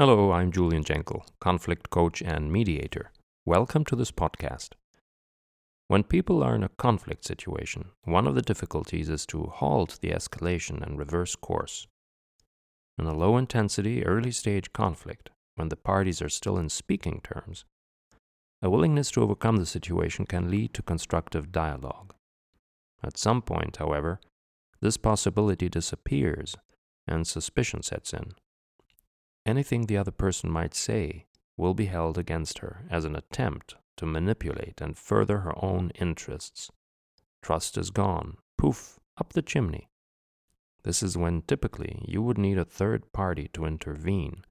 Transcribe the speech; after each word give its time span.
Hello, 0.00 0.32
I'm 0.32 0.50
Julian 0.50 0.82
Jenkel, 0.82 1.26
conflict 1.40 1.90
coach 1.90 2.22
and 2.22 2.50
mediator. 2.50 3.12
Welcome 3.44 3.84
to 3.84 3.94
this 3.94 4.10
podcast. 4.10 4.70
When 5.88 6.04
people 6.04 6.42
are 6.42 6.54
in 6.54 6.64
a 6.64 6.70
conflict 6.70 7.22
situation, 7.26 7.90
one 8.04 8.26
of 8.26 8.34
the 8.34 8.40
difficulties 8.40 9.10
is 9.10 9.26
to 9.26 9.52
halt 9.54 9.98
the 10.00 10.08
escalation 10.08 10.80
and 10.80 10.98
reverse 10.98 11.36
course. 11.36 11.86
In 12.98 13.04
a 13.04 13.14
low 13.14 13.36
intensity, 13.36 14.02
early 14.06 14.30
stage 14.30 14.72
conflict, 14.72 15.28
when 15.56 15.68
the 15.68 15.76
parties 15.76 16.22
are 16.22 16.30
still 16.30 16.56
in 16.56 16.70
speaking 16.70 17.20
terms, 17.22 17.66
a 18.62 18.70
willingness 18.70 19.10
to 19.10 19.22
overcome 19.22 19.58
the 19.58 19.66
situation 19.66 20.24
can 20.24 20.50
lead 20.50 20.72
to 20.72 20.82
constructive 20.82 21.52
dialogue. 21.52 22.14
At 23.04 23.18
some 23.18 23.42
point, 23.42 23.76
however, 23.76 24.18
this 24.80 24.96
possibility 24.96 25.68
disappears 25.68 26.56
and 27.06 27.26
suspicion 27.26 27.82
sets 27.82 28.14
in. 28.14 28.32
Anything 29.46 29.86
the 29.86 29.96
other 29.96 30.10
person 30.10 30.50
might 30.50 30.74
say 30.74 31.26
will 31.56 31.74
be 31.74 31.86
held 31.86 32.18
against 32.18 32.58
her 32.58 32.84
as 32.90 33.04
an 33.04 33.16
attempt 33.16 33.76
to 33.96 34.06
manipulate 34.06 34.80
and 34.80 34.96
further 34.96 35.40
her 35.40 35.52
own 35.62 35.90
interests. 35.94 36.70
Trust 37.42 37.76
is 37.76 37.90
gone, 37.90 38.36
poof, 38.56 38.98
up 39.18 39.32
the 39.32 39.42
chimney. 39.42 39.88
This 40.82 41.02
is 41.02 41.18
when 41.18 41.42
typically 41.42 42.02
you 42.06 42.22
would 42.22 42.38
need 42.38 42.58
a 42.58 42.64
third 42.64 43.12
party 43.12 43.48
to 43.52 43.66
intervene, 43.66 44.44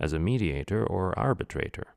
as 0.00 0.12
a 0.12 0.18
mediator 0.18 0.84
or 0.84 1.16
arbitrator. 1.18 1.94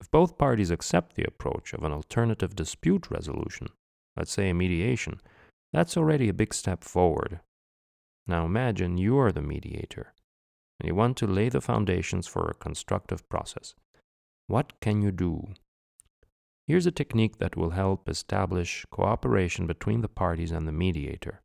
If 0.00 0.10
both 0.10 0.38
parties 0.38 0.70
accept 0.70 1.14
the 1.14 1.24
approach 1.24 1.72
of 1.72 1.84
an 1.84 1.92
alternative 1.92 2.56
dispute 2.56 3.10
resolution, 3.10 3.68
let's 4.16 4.32
say 4.32 4.50
a 4.50 4.54
mediation, 4.54 5.20
that's 5.72 5.96
already 5.96 6.28
a 6.28 6.34
big 6.34 6.54
step 6.54 6.82
forward. 6.82 7.40
Now 8.26 8.44
imagine 8.44 8.96
you 8.98 9.18
are 9.18 9.30
the 9.30 9.42
mediator 9.42 10.13
and 10.80 10.88
you 10.88 10.94
want 10.94 11.16
to 11.18 11.26
lay 11.26 11.48
the 11.48 11.60
foundations 11.60 12.26
for 12.26 12.48
a 12.48 12.54
constructive 12.54 13.28
process. 13.28 13.74
What 14.46 14.80
can 14.80 15.02
you 15.02 15.10
do? 15.10 15.48
Here's 16.66 16.86
a 16.86 16.90
technique 16.90 17.38
that 17.38 17.56
will 17.56 17.70
help 17.70 18.08
establish 18.08 18.86
cooperation 18.90 19.66
between 19.66 20.00
the 20.00 20.08
parties 20.08 20.50
and 20.50 20.66
the 20.66 20.72
mediator. 20.72 21.42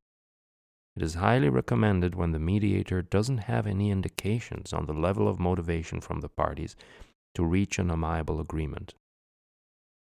It 0.95 1.03
is 1.03 1.15
highly 1.15 1.49
recommended 1.49 2.15
when 2.15 2.31
the 2.31 2.39
mediator 2.39 3.01
doesn't 3.01 3.39
have 3.39 3.67
any 3.67 3.91
indications 3.91 4.73
on 4.73 4.85
the 4.85 4.93
level 4.93 5.27
of 5.27 5.39
motivation 5.39 6.01
from 6.01 6.21
the 6.21 6.29
parties 6.29 6.75
to 7.35 7.45
reach 7.45 7.79
an 7.79 7.89
amiable 7.91 8.39
agreement. 8.39 8.95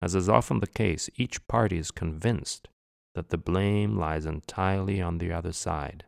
As 0.02 0.14
is 0.14 0.28
often 0.28 0.60
the 0.60 0.66
case, 0.66 1.08
each 1.16 1.46
party 1.48 1.78
is 1.78 1.90
convinced 1.90 2.68
that 3.14 3.30
the 3.30 3.38
blame 3.38 3.96
lies 3.96 4.26
entirely 4.26 5.00
on 5.00 5.18
the 5.18 5.32
other 5.32 5.52
side. 5.52 6.04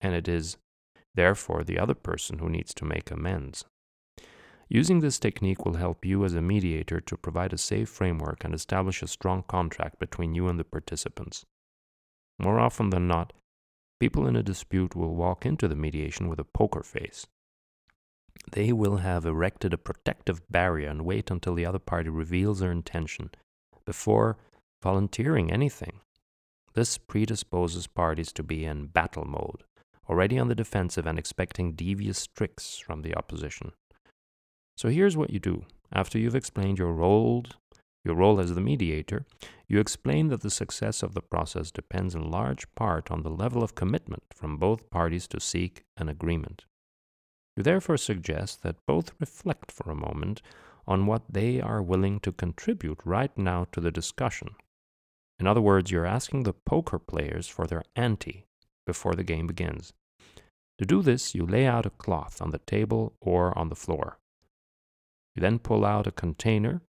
And 0.00 0.14
it 0.14 0.28
is 0.28 0.56
therefore 1.16 1.64
the 1.64 1.78
other 1.78 1.94
person 1.94 2.38
who 2.38 2.48
needs 2.48 2.72
to 2.74 2.84
make 2.84 3.10
amends. 3.10 3.64
Using 4.68 5.00
this 5.00 5.18
technique 5.18 5.64
will 5.64 5.74
help 5.74 6.04
you 6.04 6.24
as 6.24 6.34
a 6.34 6.42
mediator 6.42 7.00
to 7.00 7.16
provide 7.16 7.52
a 7.52 7.58
safe 7.58 7.88
framework 7.88 8.44
and 8.44 8.54
establish 8.54 9.02
a 9.02 9.06
strong 9.06 9.44
contract 9.46 9.98
between 9.98 10.34
you 10.34 10.48
and 10.48 10.58
the 10.58 10.64
participants. 10.64 11.44
More 12.38 12.58
often 12.58 12.90
than 12.90 13.06
not, 13.06 13.32
people 14.00 14.26
in 14.26 14.36
a 14.36 14.42
dispute 14.42 14.94
will 14.94 15.14
walk 15.14 15.46
into 15.46 15.68
the 15.68 15.76
mediation 15.76 16.28
with 16.28 16.38
a 16.38 16.44
poker 16.44 16.82
face. 16.82 17.26
They 18.52 18.72
will 18.72 18.98
have 18.98 19.24
erected 19.24 19.72
a 19.72 19.78
protective 19.78 20.42
barrier 20.50 20.88
and 20.88 21.04
wait 21.04 21.30
until 21.30 21.54
the 21.54 21.64
other 21.64 21.78
party 21.78 22.10
reveals 22.10 22.60
their 22.60 22.72
intention 22.72 23.30
before 23.86 24.36
volunteering 24.82 25.50
anything. 25.50 26.00
This 26.74 26.98
predisposes 26.98 27.86
parties 27.86 28.32
to 28.32 28.42
be 28.42 28.64
in 28.64 28.88
battle 28.88 29.24
mode 29.24 29.62
already 30.08 30.38
on 30.38 30.48
the 30.48 30.54
defensive 30.54 31.06
and 31.06 31.18
expecting 31.18 31.72
devious 31.72 32.26
tricks 32.26 32.78
from 32.78 33.02
the 33.02 33.14
opposition. 33.14 33.72
So 34.76 34.88
here's 34.88 35.16
what 35.16 35.30
you 35.30 35.38
do. 35.38 35.64
After 35.92 36.18
you've 36.18 36.34
explained 36.34 36.78
your 36.78 36.92
role, 36.92 37.44
your 38.04 38.14
role 38.14 38.40
as 38.40 38.54
the 38.54 38.60
mediator, 38.60 39.24
you 39.68 39.80
explain 39.80 40.28
that 40.28 40.42
the 40.42 40.50
success 40.50 41.02
of 41.02 41.14
the 41.14 41.22
process 41.22 41.70
depends 41.70 42.14
in 42.14 42.30
large 42.30 42.72
part 42.74 43.10
on 43.10 43.22
the 43.22 43.30
level 43.30 43.62
of 43.62 43.74
commitment 43.74 44.22
from 44.34 44.58
both 44.58 44.90
parties 44.90 45.26
to 45.28 45.40
seek 45.40 45.82
an 45.96 46.08
agreement. 46.08 46.64
You 47.56 47.62
therefore 47.62 47.96
suggest 47.96 48.62
that 48.62 48.84
both 48.86 49.12
reflect 49.18 49.72
for 49.72 49.90
a 49.90 49.96
moment 49.96 50.42
on 50.86 51.06
what 51.06 51.22
they 51.28 51.60
are 51.60 51.82
willing 51.82 52.20
to 52.20 52.32
contribute 52.32 53.00
right 53.04 53.36
now 53.36 53.66
to 53.72 53.80
the 53.80 53.90
discussion. 53.90 54.50
In 55.40 55.46
other 55.46 55.60
words, 55.60 55.90
you're 55.90 56.06
asking 56.06 56.42
the 56.44 56.52
poker 56.52 56.98
players 56.98 57.48
for 57.48 57.66
their 57.66 57.82
ante 57.94 58.45
before 58.86 59.14
the 59.14 59.24
game 59.24 59.46
begins. 59.46 59.92
To 60.78 60.86
do 60.86 61.02
this, 61.02 61.34
you 61.34 61.44
lay 61.44 61.66
out 61.66 61.86
a 61.86 61.90
cloth 61.90 62.40
on 62.40 62.50
the 62.50 62.58
table 62.58 63.14
or 63.20 63.56
on 63.58 63.68
the 63.68 63.76
floor. 63.76 64.18
You 65.34 65.40
then 65.40 65.58
pull 65.58 65.84
out 65.84 66.06
a 66.06 66.12
container 66.12 66.82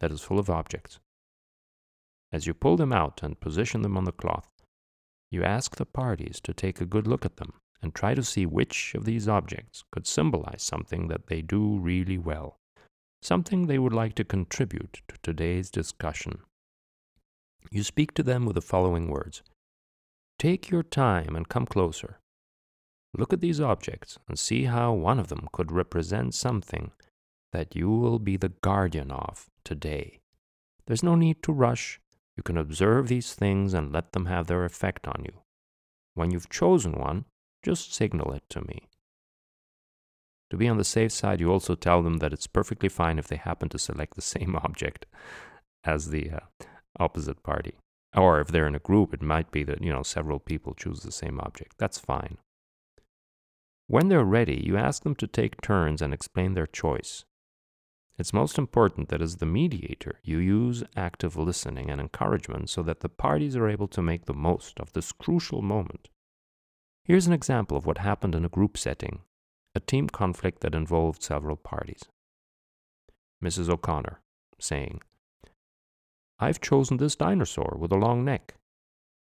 that 0.00 0.12
is 0.12 0.20
full 0.20 0.38
of 0.38 0.50
objects. 0.50 0.98
As 2.32 2.46
you 2.46 2.54
pull 2.54 2.76
them 2.76 2.92
out 2.92 3.22
and 3.22 3.40
position 3.40 3.82
them 3.82 3.96
on 3.96 4.04
the 4.04 4.12
cloth, 4.12 4.48
you 5.30 5.44
ask 5.44 5.76
the 5.76 5.86
parties 5.86 6.40
to 6.40 6.52
take 6.52 6.80
a 6.80 6.86
good 6.86 7.06
look 7.06 7.24
at 7.24 7.36
them 7.36 7.54
and 7.82 7.94
try 7.94 8.14
to 8.14 8.22
see 8.22 8.46
which 8.46 8.94
of 8.94 9.04
these 9.04 9.28
objects 9.28 9.84
could 9.92 10.06
symbolize 10.06 10.62
something 10.62 11.08
that 11.08 11.26
they 11.28 11.42
do 11.42 11.78
really 11.78 12.18
well, 12.18 12.58
something 13.22 13.66
they 13.66 13.78
would 13.78 13.92
like 13.92 14.14
to 14.14 14.24
contribute 14.24 15.02
to 15.08 15.16
today's 15.22 15.70
discussion. 15.70 16.38
You 17.70 17.82
speak 17.82 18.12
to 18.14 18.22
them 18.22 18.44
with 18.44 18.54
the 18.54 18.62
following 18.62 19.08
words 19.08 19.42
Take 20.38 20.70
your 20.70 20.82
time 20.82 21.34
and 21.34 21.48
come 21.48 21.66
closer. 21.66 22.20
Look 23.14 23.32
at 23.32 23.40
these 23.40 23.60
objects 23.60 24.18
and 24.28 24.38
see 24.38 24.64
how 24.64 24.92
one 24.92 25.18
of 25.18 25.28
them 25.28 25.48
could 25.52 25.72
represent 25.72 26.34
something 26.34 26.92
that 27.52 27.74
you 27.74 27.88
will 27.88 28.18
be 28.18 28.36
the 28.36 28.52
guardian 28.60 29.10
of 29.10 29.48
today. 29.64 30.20
There's 30.86 31.02
no 31.02 31.14
need 31.14 31.42
to 31.44 31.52
rush. 31.52 32.00
You 32.36 32.42
can 32.42 32.58
observe 32.58 33.08
these 33.08 33.32
things 33.32 33.72
and 33.72 33.92
let 33.92 34.12
them 34.12 34.26
have 34.26 34.46
their 34.46 34.64
effect 34.64 35.08
on 35.08 35.24
you. 35.24 35.40
When 36.14 36.30
you've 36.30 36.50
chosen 36.50 36.92
one, 36.92 37.24
just 37.62 37.94
signal 37.94 38.32
it 38.32 38.42
to 38.50 38.60
me. 38.60 38.88
To 40.50 40.56
be 40.56 40.68
on 40.68 40.76
the 40.76 40.84
safe 40.84 41.12
side, 41.12 41.40
you 41.40 41.50
also 41.50 41.74
tell 41.74 42.02
them 42.02 42.18
that 42.18 42.32
it's 42.32 42.46
perfectly 42.46 42.88
fine 42.88 43.18
if 43.18 43.26
they 43.26 43.36
happen 43.36 43.68
to 43.70 43.78
select 43.78 44.14
the 44.14 44.22
same 44.22 44.54
object 44.62 45.06
as 45.82 46.10
the 46.10 46.30
uh, 46.30 46.40
opposite 46.98 47.42
party. 47.42 47.74
Or 48.16 48.40
if 48.40 48.48
they're 48.48 48.66
in 48.66 48.74
a 48.74 48.80
group, 48.80 49.12
it 49.12 49.20
might 49.20 49.50
be 49.50 49.62
that, 49.64 49.82
you 49.82 49.92
know, 49.92 50.02
several 50.02 50.38
people 50.38 50.74
choose 50.74 51.00
the 51.00 51.12
same 51.12 51.38
object. 51.38 51.76
That's 51.78 51.98
fine. 51.98 52.38
When 53.88 54.08
they're 54.08 54.24
ready, 54.24 54.62
you 54.66 54.76
ask 54.76 55.02
them 55.02 55.14
to 55.16 55.26
take 55.26 55.60
turns 55.60 56.00
and 56.02 56.12
explain 56.14 56.54
their 56.54 56.66
choice. 56.66 57.24
It's 58.18 58.32
most 58.32 58.56
important 58.56 59.10
that 59.10 59.20
as 59.20 59.36
the 59.36 59.46
mediator, 59.46 60.18
you 60.22 60.38
use 60.38 60.82
active 60.96 61.36
listening 61.36 61.90
and 61.90 62.00
encouragement 62.00 62.70
so 62.70 62.82
that 62.82 63.00
the 63.00 63.10
parties 63.10 63.54
are 63.54 63.68
able 63.68 63.88
to 63.88 64.00
make 64.00 64.24
the 64.24 64.34
most 64.34 64.80
of 64.80 64.94
this 64.94 65.12
crucial 65.12 65.60
moment. 65.60 66.08
Here's 67.04 67.26
an 67.26 67.34
example 67.34 67.76
of 67.76 67.84
what 67.84 67.98
happened 67.98 68.34
in 68.34 68.44
a 68.44 68.48
group 68.48 68.78
setting, 68.78 69.20
a 69.74 69.80
team 69.80 70.08
conflict 70.08 70.60
that 70.62 70.74
involved 70.74 71.22
several 71.22 71.56
parties. 71.56 72.04
Mrs. 73.44 73.68
O'Connor 73.68 74.22
saying, 74.58 75.02
I've 76.38 76.60
chosen 76.60 76.98
this 76.98 77.16
dinosaur 77.16 77.76
with 77.78 77.92
a 77.92 77.96
long 77.96 78.24
neck. 78.24 78.54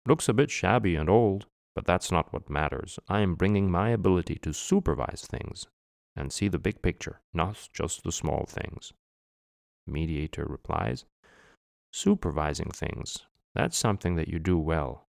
Looks 0.05 0.27
a 0.27 0.33
bit 0.33 0.51
shabby 0.51 0.95
and 0.95 1.09
old, 1.09 1.45
but 1.75 1.85
that's 1.85 2.11
not 2.11 2.33
what 2.33 2.49
matters. 2.49 2.99
I 3.07 3.21
am 3.21 3.35
bringing 3.35 3.71
my 3.71 3.89
ability 3.89 4.35
to 4.41 4.53
supervise 4.53 5.27
things 5.29 5.67
and 6.15 6.33
see 6.33 6.47
the 6.47 6.59
big 6.59 6.81
picture, 6.81 7.21
not 7.33 7.69
just 7.73 8.03
the 8.03 8.11
small 8.11 8.45
things. 8.47 8.91
Mediator 9.85 10.45
replies, 10.45 11.05
Supervising 11.93 12.71
things, 12.71 13.25
that's 13.55 13.77
something 13.77 14.15
that 14.15 14.27
you 14.27 14.39
do 14.39 14.57
well. 14.57 15.05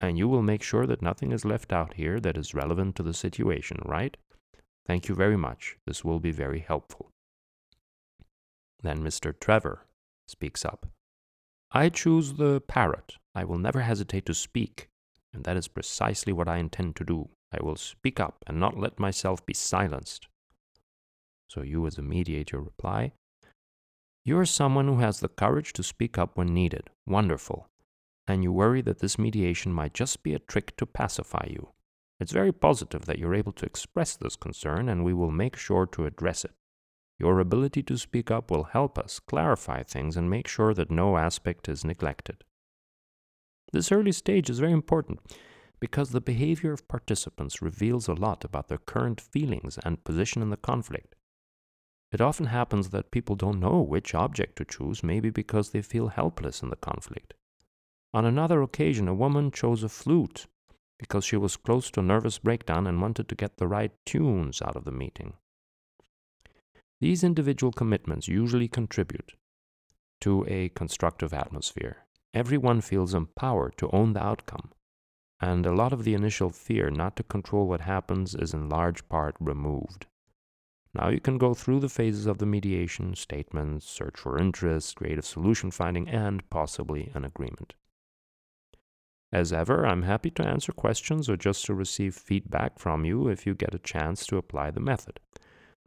And 0.00 0.16
you 0.16 0.28
will 0.28 0.42
make 0.42 0.62
sure 0.62 0.86
that 0.86 1.02
nothing 1.02 1.32
is 1.32 1.44
left 1.44 1.72
out 1.72 1.94
here 1.94 2.20
that 2.20 2.36
is 2.36 2.54
relevant 2.54 2.96
to 2.96 3.02
the 3.02 3.14
situation, 3.14 3.78
right? 3.84 4.16
Thank 4.86 5.08
you 5.08 5.14
very 5.14 5.36
much. 5.36 5.76
This 5.86 6.04
will 6.04 6.20
be 6.20 6.32
very 6.32 6.60
helpful. 6.60 7.10
Then 8.82 9.02
Mr. 9.02 9.38
Trevor 9.38 9.86
speaks 10.28 10.64
up. 10.64 10.86
I 11.76 11.88
choose 11.88 12.34
the 12.34 12.60
parrot. 12.60 13.16
I 13.34 13.42
will 13.42 13.58
never 13.58 13.80
hesitate 13.80 14.26
to 14.26 14.34
speak, 14.34 14.86
and 15.32 15.42
that 15.42 15.56
is 15.56 15.66
precisely 15.66 16.32
what 16.32 16.46
I 16.46 16.58
intend 16.58 16.94
to 16.96 17.04
do. 17.04 17.30
I 17.52 17.64
will 17.64 17.74
speak 17.74 18.20
up 18.20 18.44
and 18.46 18.60
not 18.60 18.78
let 18.78 19.00
myself 19.00 19.44
be 19.44 19.54
silenced. 19.54 20.28
So 21.50 21.62
you, 21.62 21.84
as 21.88 21.98
a 21.98 22.02
mediator, 22.02 22.60
reply, 22.60 23.10
You 24.24 24.38
are 24.38 24.46
someone 24.46 24.86
who 24.86 24.98
has 24.98 25.18
the 25.18 25.28
courage 25.28 25.72
to 25.72 25.82
speak 25.82 26.16
up 26.16 26.38
when 26.38 26.54
needed. 26.54 26.90
Wonderful. 27.08 27.66
And 28.28 28.44
you 28.44 28.52
worry 28.52 28.80
that 28.82 29.00
this 29.00 29.18
mediation 29.18 29.72
might 29.72 29.94
just 29.94 30.22
be 30.22 30.32
a 30.32 30.38
trick 30.38 30.76
to 30.76 30.86
pacify 30.86 31.48
you. 31.50 31.70
It's 32.20 32.32
very 32.32 32.52
positive 32.52 33.06
that 33.06 33.18
you're 33.18 33.34
able 33.34 33.52
to 33.52 33.66
express 33.66 34.14
this 34.14 34.36
concern, 34.36 34.88
and 34.88 35.04
we 35.04 35.12
will 35.12 35.32
make 35.32 35.56
sure 35.56 35.86
to 35.86 36.06
address 36.06 36.44
it. 36.44 36.52
Your 37.18 37.38
ability 37.38 37.82
to 37.84 37.96
speak 37.96 38.30
up 38.30 38.50
will 38.50 38.64
help 38.64 38.98
us 38.98 39.20
clarify 39.20 39.82
things 39.82 40.16
and 40.16 40.28
make 40.28 40.48
sure 40.48 40.74
that 40.74 40.90
no 40.90 41.16
aspect 41.16 41.68
is 41.68 41.84
neglected. 41.84 42.44
This 43.72 43.92
early 43.92 44.12
stage 44.12 44.50
is 44.50 44.58
very 44.58 44.72
important 44.72 45.20
because 45.80 46.10
the 46.10 46.20
behavior 46.20 46.72
of 46.72 46.88
participants 46.88 47.62
reveals 47.62 48.08
a 48.08 48.14
lot 48.14 48.44
about 48.44 48.68
their 48.68 48.78
current 48.78 49.20
feelings 49.20 49.78
and 49.84 50.04
position 50.04 50.42
in 50.42 50.50
the 50.50 50.56
conflict. 50.56 51.14
It 52.10 52.20
often 52.20 52.46
happens 52.46 52.90
that 52.90 53.10
people 53.10 53.34
don't 53.34 53.60
know 53.60 53.80
which 53.80 54.14
object 54.14 54.56
to 54.56 54.64
choose, 54.64 55.02
maybe 55.02 55.30
because 55.30 55.70
they 55.70 55.82
feel 55.82 56.08
helpless 56.08 56.62
in 56.62 56.70
the 56.70 56.76
conflict. 56.76 57.34
On 58.12 58.24
another 58.24 58.62
occasion, 58.62 59.08
a 59.08 59.14
woman 59.14 59.50
chose 59.50 59.82
a 59.82 59.88
flute 59.88 60.46
because 60.98 61.24
she 61.24 61.36
was 61.36 61.56
close 61.56 61.90
to 61.90 62.00
a 62.00 62.04
nervous 62.04 62.38
breakdown 62.38 62.86
and 62.86 63.02
wanted 63.02 63.28
to 63.28 63.34
get 63.34 63.56
the 63.56 63.66
right 63.66 63.92
tunes 64.06 64.62
out 64.62 64.76
of 64.76 64.84
the 64.84 64.92
meeting. 64.92 65.34
These 67.04 67.22
individual 67.22 67.70
commitments 67.70 68.28
usually 68.28 68.66
contribute 68.66 69.34
to 70.22 70.46
a 70.48 70.70
constructive 70.70 71.34
atmosphere. 71.34 72.06
Everyone 72.32 72.80
feels 72.80 73.12
empowered 73.12 73.76
to 73.76 73.90
own 73.90 74.14
the 74.14 74.24
outcome, 74.24 74.72
and 75.38 75.66
a 75.66 75.74
lot 75.74 75.92
of 75.92 76.04
the 76.04 76.14
initial 76.14 76.48
fear 76.48 76.88
not 76.88 77.14
to 77.16 77.22
control 77.22 77.68
what 77.68 77.82
happens 77.82 78.34
is 78.34 78.54
in 78.54 78.70
large 78.70 79.06
part 79.10 79.36
removed. 79.38 80.06
Now 80.94 81.10
you 81.10 81.20
can 81.20 81.36
go 81.36 81.52
through 81.52 81.80
the 81.80 81.90
phases 81.90 82.24
of 82.24 82.38
the 82.38 82.46
mediation 82.46 83.14
statements, 83.16 83.84
search 83.84 84.18
for 84.18 84.38
interest, 84.38 84.96
creative 84.96 85.26
solution 85.26 85.70
finding, 85.70 86.08
and 86.08 86.48
possibly 86.48 87.12
an 87.12 87.26
agreement. 87.26 87.74
As 89.30 89.52
ever, 89.52 89.86
I'm 89.86 90.04
happy 90.04 90.30
to 90.30 90.46
answer 90.46 90.72
questions 90.72 91.28
or 91.28 91.36
just 91.36 91.66
to 91.66 91.74
receive 91.74 92.14
feedback 92.14 92.78
from 92.78 93.04
you 93.04 93.28
if 93.28 93.44
you 93.46 93.54
get 93.54 93.74
a 93.74 93.78
chance 93.78 94.24
to 94.28 94.38
apply 94.38 94.70
the 94.70 94.80
method. 94.80 95.20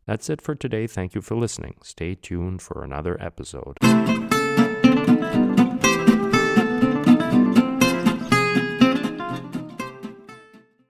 That's 0.07 0.29
it 0.29 0.41
for 0.41 0.55
today. 0.55 0.87
Thank 0.87 1.13
you 1.13 1.21
for 1.21 1.35
listening. 1.35 1.75
Stay 1.83 2.15
tuned 2.15 2.61
for 2.61 2.83
another 2.83 3.21
episode. 3.21 3.77